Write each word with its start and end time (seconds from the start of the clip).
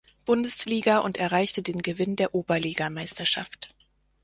Bundesliga 0.25 0.97
und 0.97 1.19
erreichte 1.19 1.61
den 1.61 1.83
Gewinn 1.83 2.15
der 2.15 2.33
Oberligameisterschaft. 2.33 3.69